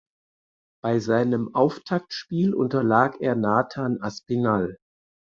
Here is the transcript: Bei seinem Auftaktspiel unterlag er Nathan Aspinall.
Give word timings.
Bei 0.83 0.97
seinem 0.97 1.53
Auftaktspiel 1.53 2.55
unterlag 2.55 3.17
er 3.21 3.35
Nathan 3.35 4.01
Aspinall. 4.01 4.79